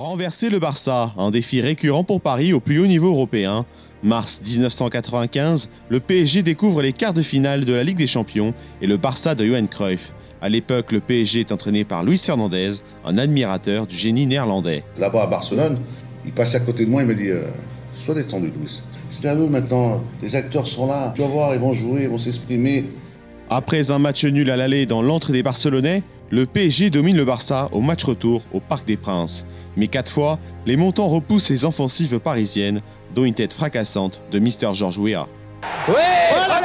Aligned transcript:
Renverser 0.00 0.48
le 0.48 0.58
Barça, 0.58 1.12
un 1.18 1.30
défi 1.30 1.60
récurrent 1.60 2.04
pour 2.04 2.22
Paris 2.22 2.54
au 2.54 2.60
plus 2.60 2.78
haut 2.80 2.86
niveau 2.86 3.08
européen. 3.08 3.66
Mars 4.02 4.40
1995, 4.42 5.68
le 5.90 6.00
PSG 6.00 6.42
découvre 6.42 6.80
les 6.80 6.94
quarts 6.94 7.12
de 7.12 7.20
finale 7.20 7.66
de 7.66 7.74
la 7.74 7.84
Ligue 7.84 7.98
des 7.98 8.06
Champions 8.06 8.54
et 8.80 8.86
le 8.86 8.96
Barça 8.96 9.34
de 9.34 9.44
Johan 9.44 9.66
Cruyff. 9.66 10.14
À 10.40 10.48
l'époque, 10.48 10.92
le 10.92 11.00
PSG 11.00 11.40
est 11.40 11.52
entraîné 11.52 11.84
par 11.84 12.02
Luis 12.02 12.16
Fernandez, 12.16 12.76
un 13.04 13.18
admirateur 13.18 13.86
du 13.86 13.94
génie 13.94 14.24
néerlandais. 14.24 14.84
Là-bas 14.96 15.24
à 15.24 15.26
Barcelone, 15.26 15.78
il 16.24 16.32
passait 16.32 16.56
à 16.56 16.60
côté 16.60 16.86
de 16.86 16.90
moi, 16.90 17.02
il 17.02 17.06
m'a 17.06 17.12
dit 17.12 17.28
euh, 17.28 17.42
Sois 17.94 18.14
détendu, 18.14 18.50
Luis. 18.58 18.82
C'est 19.10 19.28
à 19.28 19.34
eux 19.34 19.50
maintenant, 19.50 20.02
les 20.22 20.34
acteurs 20.34 20.66
sont 20.66 20.86
là, 20.86 21.12
tu 21.14 21.20
vas 21.20 21.28
voir, 21.28 21.54
ils 21.54 21.60
vont 21.60 21.74
jouer, 21.74 22.04
ils 22.04 22.08
vont 22.08 22.16
s'exprimer. 22.16 22.86
Après 23.52 23.90
un 23.90 23.98
match 23.98 24.24
nul 24.24 24.48
à 24.48 24.56
l'aller 24.56 24.86
dans 24.86 25.02
l'entre 25.02 25.32
des 25.32 25.42
Barcelonais, 25.42 26.04
le 26.30 26.46
PSG 26.46 26.88
domine 26.88 27.16
le 27.16 27.24
Barça 27.24 27.68
au 27.72 27.80
match 27.80 28.04
retour 28.04 28.42
au 28.52 28.60
Parc 28.60 28.86
des 28.86 28.96
Princes. 28.96 29.44
Mais 29.76 29.88
quatre 29.88 30.12
fois, 30.12 30.38
les 30.66 30.76
montants 30.76 31.08
repoussent 31.08 31.50
les 31.50 31.64
offensives 31.64 32.20
parisiennes, 32.20 32.80
dont 33.12 33.24
une 33.24 33.34
tête 33.34 33.52
fracassante 33.52 34.22
de 34.30 34.38
Mister 34.38 34.68
Georges 34.72 34.98
Weah. 34.98 35.26
Oui, 35.88 35.94
la 35.96 36.60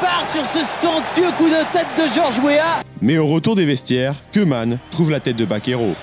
barre 0.00 0.24
sur 0.32 0.46
ce 0.46 1.36
coup 1.36 1.48
de 1.50 1.70
tête 1.70 1.86
de 1.98 2.14
Georges 2.14 2.38
Weah 2.38 2.82
Mais 3.02 3.18
au 3.18 3.26
retour 3.26 3.56
des 3.56 3.66
vestiaires, 3.66 4.14
Keman 4.32 4.78
trouve 4.90 5.10
la 5.10 5.20
tête 5.20 5.36
de 5.36 5.44
Baquero. 5.44 5.94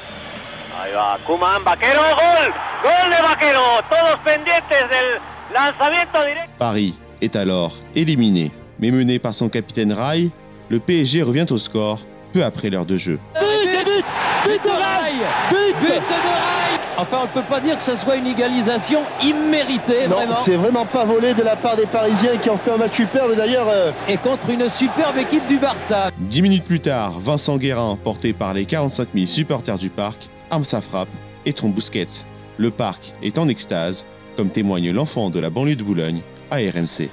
Ahí 0.79 0.93
va, 0.93 1.17
Kuman, 1.25 1.63
Vaquero, 1.65 2.03
gol 2.03 2.53
Gol 2.83 3.09
de 3.09 3.23
Vaquero 3.23 3.81
Todos 3.89 4.19
pendientes 4.23 4.69
del 4.69 5.19
lanzamiento 5.51 6.19
directo 6.23 6.53
Paris 6.59 6.93
est 7.19 7.35
alors 7.35 7.73
éliminé. 7.95 8.51
Mais 8.83 8.91
mené 8.91 9.17
par 9.17 9.33
son 9.33 9.47
capitaine 9.47 9.93
Rai, 9.93 10.29
le 10.67 10.77
PSG 10.77 11.23
revient 11.23 11.45
au 11.51 11.57
score 11.57 11.99
peu 12.33 12.43
après 12.43 12.69
l'heure 12.69 12.85
de 12.85 12.97
jeu. 12.97 13.17
But, 13.33 13.85
but, 13.85 14.03
but 14.43 14.61
de 14.61 14.69
rail 14.69 15.15
But, 15.49 15.75
but 15.79 15.87
de 15.87 15.93
rail 15.95 16.79
Enfin, 16.97 17.19
on 17.21 17.27
ne 17.27 17.41
peut 17.41 17.47
pas 17.47 17.61
dire 17.61 17.77
que 17.77 17.81
ce 17.81 17.95
soit 17.95 18.17
une 18.17 18.27
égalisation 18.27 19.03
imméritée, 19.23 20.05
Non, 20.09 20.15
vraiment. 20.17 20.35
c'est 20.43 20.57
vraiment 20.57 20.85
pas 20.85 21.05
volé 21.05 21.33
de 21.33 21.43
la 21.43 21.55
part 21.55 21.77
des 21.77 21.85
Parisiens 21.85 22.35
qui 22.39 22.49
ont 22.49 22.57
fait 22.57 22.71
un 22.71 22.77
match 22.77 22.97
superbe. 22.97 23.37
D'ailleurs, 23.37 23.67
euh, 23.69 23.93
Et 24.09 24.17
contre 24.17 24.49
une 24.49 24.69
superbe 24.69 25.17
équipe 25.17 25.47
du 25.47 25.57
Barça. 25.59 26.11
Dix 26.19 26.41
minutes 26.41 26.65
plus 26.65 26.81
tard, 26.81 27.13
Vincent 27.21 27.55
Guérin, 27.57 27.97
porté 28.03 28.33
par 28.33 28.53
les 28.53 28.65
45 28.65 29.07
000 29.15 29.27
supporters 29.27 29.77
du 29.77 29.91
parc, 29.91 30.23
arme 30.51 30.65
sa 30.65 30.81
frappe 30.81 31.07
et 31.45 31.53
trompe 31.53 31.73
Busquets. 31.73 32.25
Le 32.57 32.69
parc 32.69 33.13
est 33.23 33.37
en 33.37 33.47
extase, 33.47 34.05
comme 34.35 34.49
témoigne 34.49 34.91
l'enfant 34.91 35.29
de 35.29 35.39
la 35.39 35.49
banlieue 35.49 35.77
de 35.77 35.83
Boulogne 35.83 36.19
à 36.51 36.57
RMC. 36.57 37.09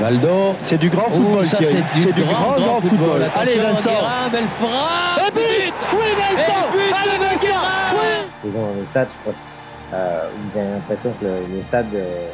Valdo. 0.00 0.54
c'est 0.60 0.78
du 0.78 0.90
grand 0.90 1.06
Oh, 1.10 1.16
football. 1.16 1.46
ça 1.46 1.56
Thierry. 1.58 1.76
c'est 1.94 2.06
du, 2.06 2.12
du 2.12 2.22
grand, 2.24 2.56
grand 2.58 2.80
football. 2.80 3.30
Allez, 3.34 3.56
Vincent. 3.56 3.90
Guérin, 3.90 4.28
belle 4.32 4.44
frappe 4.60 5.28
Et 5.28 5.32
but 5.32 5.74
Oui, 5.92 6.06
Vincent 6.16 6.52
Et 6.74 6.76
but 6.76 6.94
Allez, 7.02 7.18
Vincent 7.18 7.60
Oui 8.44 8.52
dans 8.52 8.74
le 8.78 8.84
stade, 8.84 9.08
je 9.12 9.18
crois 9.18 9.32
que 9.32 9.94
euh, 9.94 10.28
vous 10.46 10.56
avez 10.58 10.68
l'impression 10.70 11.12
que 11.20 11.24
le, 11.24 11.54
le 11.56 11.60
stade 11.62 11.86
euh, 11.94 12.28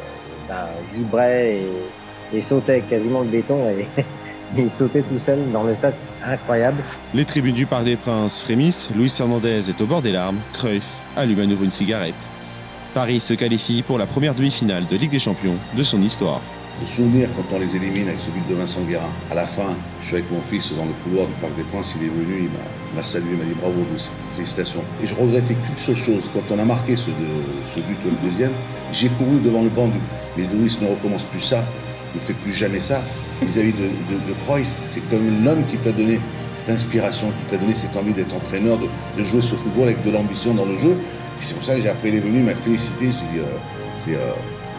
ben, 0.47 0.67
vibrait 0.91 1.55
et, 1.55 2.37
et 2.37 2.41
sautait 2.41 2.81
quasiment 2.81 3.21
le 3.21 3.27
béton 3.27 3.67
et 3.69 3.87
il 4.57 4.69
sautait 4.69 5.01
tout 5.01 5.17
seul 5.17 5.39
dans 5.51 5.63
le 5.63 5.73
stade, 5.73 5.93
c'est 5.97 6.11
incroyable. 6.31 6.83
Les 7.13 7.25
tribunes 7.25 7.55
du 7.55 7.65
Parc 7.65 7.85
des 7.85 7.95
Princes 7.95 8.41
frémissent, 8.41 8.89
Luis 8.95 9.09
Fernandez 9.09 9.69
est 9.69 9.81
au 9.81 9.85
bord 9.87 10.01
des 10.01 10.11
larmes, 10.11 10.37
Cruyff 10.53 10.85
allume 11.15 11.39
à 11.39 11.45
nouveau 11.45 11.63
une 11.63 11.71
cigarette. 11.71 12.29
Paris 12.93 13.19
se 13.19 13.33
qualifie 13.33 13.81
pour 13.81 13.97
la 13.97 14.05
première 14.05 14.35
demi-finale 14.35 14.85
de 14.85 14.95
Ligue 14.95 15.11
des 15.11 15.19
Champions 15.19 15.57
de 15.75 15.81
son 15.83 16.01
histoire. 16.01 16.41
Le 16.81 16.87
souvenir 16.87 17.29
quand 17.35 17.55
on 17.55 17.59
les 17.59 17.75
élimine 17.75 18.09
avec 18.09 18.19
ce 18.19 18.29
but 18.31 18.45
de 18.49 18.55
Vincent 18.55 18.81
Guérin. 18.81 19.09
À 19.31 19.35
la 19.35 19.45
fin, 19.45 19.75
je 20.01 20.05
suis 20.07 20.15
avec 20.15 20.29
mon 20.31 20.41
fils 20.41 20.71
dans 20.73 20.85
le 20.85 20.91
couloir 21.03 21.27
du 21.27 21.33
Parc 21.35 21.55
des 21.55 21.63
Princes, 21.63 21.95
il 21.99 22.07
est 22.07 22.09
venu, 22.09 22.49
il 22.49 22.95
m'a- 22.97 23.03
salué, 23.03 23.29
il 23.31 23.37
m'a 23.37 23.45
dit 23.45 23.53
bravo, 23.59 23.85
félicitations. 24.35 24.83
Et 25.01 25.07
je 25.07 25.15
regrettais 25.15 25.53
qu'une 25.53 25.77
seule 25.77 25.95
chose, 25.95 26.23
quand 26.33 26.53
on 26.53 26.59
a 26.59 26.65
marqué 26.65 26.95
ce, 26.95 27.09
but 27.11 27.97
le 28.05 28.29
deuxième, 28.29 28.51
j'ai 28.91 29.07
couru 29.09 29.39
devant 29.39 29.61
le 29.63 29.69
banc 29.69 29.87
du. 29.87 29.97
Mais 30.37 30.43
Louis 30.43 30.75
ne 30.81 30.87
recommence 30.87 31.23
plus 31.23 31.39
ça, 31.39 31.63
ne 32.15 32.19
fait 32.19 32.33
plus 32.33 32.51
jamais 32.51 32.79
ça 32.79 33.01
vis-à-vis 33.41 33.73
de, 33.73 33.83
de, 33.87 34.33
Cruyff. 34.45 34.67
C'est 34.87 35.07
comme 35.09 35.43
l'homme 35.43 35.65
qui 35.67 35.77
t'a 35.77 35.91
donné 35.91 36.19
cette 36.53 36.69
inspiration, 36.69 37.31
qui 37.37 37.43
t'a 37.45 37.57
donné 37.57 37.73
cette 37.73 37.95
envie 37.95 38.13
d'être 38.13 38.35
entraîneur, 38.35 38.77
de, 38.77 39.23
jouer 39.23 39.41
ce 39.41 39.55
football 39.55 39.85
avec 39.85 40.03
de 40.03 40.11
l'ambition 40.11 40.53
dans 40.53 40.65
le 40.65 40.77
jeu. 40.77 40.91
Et 40.93 41.41
c'est 41.41 41.53
pour 41.55 41.63
ça 41.63 41.75
que 41.75 41.81
j'ai 41.81 41.89
après 41.89 42.09
il 42.09 42.15
est 42.15 42.19
venu, 42.19 42.39
il 42.39 42.43
m'a 42.43 42.55
félicité, 42.55 43.05
j'ai 43.05 43.37
dit 43.37 43.39
euh, 43.39 43.57
c'est 44.03 44.15
euh, 44.15 44.31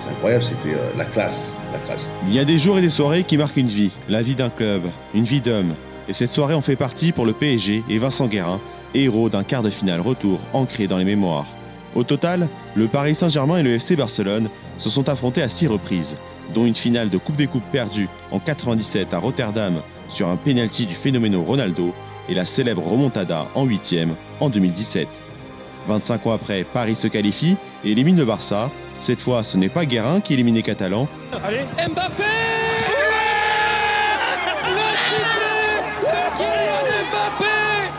c'est 0.04 0.10
incroyable, 0.10 0.44
c'était 0.44 0.74
euh, 0.74 0.90
la 0.96 1.04
classe, 1.04 1.52
la 1.72 1.78
classe. 1.78 2.08
Il 2.28 2.34
y 2.34 2.38
a 2.38 2.44
des 2.44 2.58
jours 2.58 2.78
et 2.78 2.80
des 2.80 2.90
soirées 2.90 3.24
qui 3.24 3.36
marquent 3.36 3.56
une 3.56 3.68
vie, 3.68 3.90
la 4.08 4.22
vie 4.22 4.34
d'un 4.34 4.50
club, 4.50 4.82
une 5.14 5.24
vie 5.24 5.40
d'homme. 5.40 5.74
Et 6.08 6.12
cette 6.12 6.28
soirée 6.28 6.54
en 6.54 6.60
fait 6.60 6.76
partie 6.76 7.12
pour 7.12 7.26
le 7.26 7.32
PSG 7.32 7.82
et 7.88 7.98
Vincent 7.98 8.26
Guérin, 8.26 8.60
héros 8.94 9.28
d'un 9.28 9.44
quart 9.44 9.62
de 9.62 9.70
finale 9.70 10.00
retour 10.00 10.40
ancré 10.52 10.86
dans 10.86 10.98
les 10.98 11.04
mémoires. 11.04 11.46
Au 11.94 12.02
total, 12.02 12.48
le 12.74 12.88
Paris 12.88 13.14
Saint-Germain 13.14 13.58
et 13.58 13.62
le 13.62 13.74
FC 13.74 13.96
Barcelone 13.96 14.48
se 14.78 14.90
sont 14.90 15.08
affrontés 15.08 15.42
à 15.42 15.48
six 15.48 15.66
reprises, 15.66 16.16
dont 16.52 16.66
une 16.66 16.74
finale 16.74 17.08
de 17.08 17.18
Coupe 17.18 17.36
des 17.36 17.46
Coupes 17.46 17.70
perdue 17.72 18.08
en 18.32 18.40
97 18.40 19.14
à 19.14 19.18
Rotterdam 19.18 19.80
sur 20.08 20.28
un 20.28 20.36
pénalty 20.36 20.86
du 20.86 20.94
phénoméno 20.94 21.42
Ronaldo 21.42 21.94
et 22.28 22.34
la 22.34 22.44
célèbre 22.44 22.86
remontada 22.86 23.46
en 23.54 23.64
huitième 23.64 24.16
en 24.40 24.50
2017. 24.50 25.22
25 25.86 26.26
ans 26.26 26.32
après, 26.32 26.64
Paris 26.64 26.96
se 26.96 27.08
qualifie 27.08 27.56
et 27.84 27.92
élimine 27.92 28.16
le 28.16 28.24
Barça. 28.24 28.70
Cette 29.04 29.20
fois, 29.20 29.44
ce 29.44 29.58
n'est 29.58 29.68
pas 29.68 29.84
Guérin 29.84 30.22
qui 30.22 30.32
élimine 30.32 30.54
les 30.54 30.62
Catalans, 30.62 31.06
Kylian 31.30 31.66
Mbappé 31.90 32.22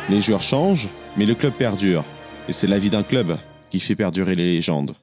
Les 0.09 0.19
joueurs 0.19 0.41
changent, 0.41 0.89
mais 1.15 1.27
le 1.27 1.35
club 1.35 1.53
perdure. 1.53 2.03
Et 2.49 2.53
c'est 2.53 2.65
la 2.65 2.79
vie 2.79 2.89
d'un 2.89 3.03
club 3.03 3.37
qui 3.69 3.79
fait 3.79 3.95
perdurer 3.95 4.33
les 4.33 4.45
légendes. 4.45 4.93